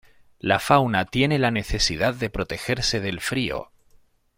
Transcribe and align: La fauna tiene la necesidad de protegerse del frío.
La 0.39 0.57
fauna 0.57 1.05
tiene 1.05 1.37
la 1.37 1.51
necesidad 1.51 2.15
de 2.15 2.31
protegerse 2.31 3.01
del 3.01 3.19
frío. 3.19 3.69